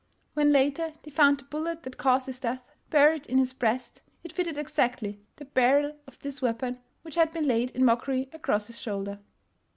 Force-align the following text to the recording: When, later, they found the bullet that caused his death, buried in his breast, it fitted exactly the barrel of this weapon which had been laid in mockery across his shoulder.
When, 0.33 0.51
later, 0.51 0.93
they 1.03 1.11
found 1.11 1.37
the 1.37 1.43
bullet 1.43 1.83
that 1.83 1.99
caused 1.99 2.25
his 2.25 2.39
death, 2.39 2.63
buried 2.89 3.27
in 3.27 3.37
his 3.37 3.53
breast, 3.53 4.01
it 4.23 4.31
fitted 4.31 4.57
exactly 4.57 5.21
the 5.35 5.45
barrel 5.45 5.95
of 6.07 6.17
this 6.21 6.41
weapon 6.41 6.79
which 7.03 7.13
had 7.13 7.31
been 7.31 7.47
laid 7.47 7.69
in 7.69 7.85
mockery 7.85 8.27
across 8.33 8.65
his 8.65 8.79
shoulder. 8.81 9.19